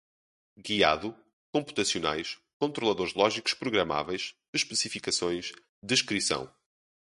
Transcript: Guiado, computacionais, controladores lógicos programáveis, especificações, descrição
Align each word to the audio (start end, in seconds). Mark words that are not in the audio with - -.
Guiado, 0.57 1.15
computacionais, 1.53 2.39
controladores 2.59 3.13
lógicos 3.13 3.53
programáveis, 3.53 4.33
especificações, 4.51 5.51
descrição 5.79 6.51